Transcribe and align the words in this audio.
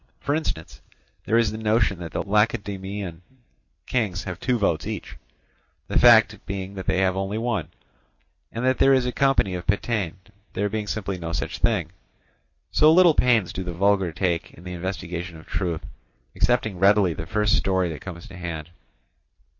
For 0.19 0.33
instance, 0.33 0.81
there 1.25 1.37
is 1.37 1.51
the 1.51 1.59
notion 1.59 1.99
that 1.99 2.11
the 2.11 2.23
Lacedaemonian 2.23 3.21
kings 3.85 4.23
have 4.23 4.39
two 4.39 4.57
votes 4.57 4.87
each, 4.87 5.15
the 5.87 5.99
fact 5.99 6.43
being 6.47 6.73
that 6.73 6.87
they 6.87 6.97
have 7.01 7.15
only 7.15 7.37
one; 7.37 7.67
and 8.51 8.65
that 8.65 8.79
there 8.79 8.95
is 8.95 9.05
a 9.05 9.11
company 9.11 9.53
of 9.53 9.67
Pitane, 9.67 10.15
there 10.53 10.69
being 10.69 10.87
simply 10.87 11.19
no 11.19 11.33
such 11.33 11.59
thing. 11.59 11.91
So 12.71 12.91
little 12.91 13.13
pains 13.13 13.53
do 13.53 13.63
the 13.63 13.73
vulgar 13.73 14.11
take 14.11 14.55
in 14.55 14.63
the 14.63 14.73
investigation 14.73 15.37
of 15.37 15.45
truth, 15.45 15.81
accepting 16.35 16.79
readily 16.79 17.13
the 17.13 17.27
first 17.27 17.55
story 17.55 17.87
that 17.89 18.01
comes 18.01 18.27
to 18.29 18.37
hand. 18.37 18.71